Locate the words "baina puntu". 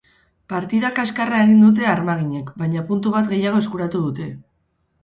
2.63-3.17